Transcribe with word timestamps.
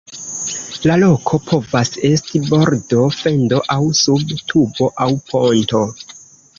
La 0.91 0.95
loko 1.03 1.39
povas 1.49 1.93
esti 2.09 2.43
bordo, 2.49 3.05
fendo 3.21 3.63
aŭ 3.77 3.81
sub 4.03 4.37
tubo 4.53 4.93
aŭ 5.09 5.13
ponto. 5.33 5.89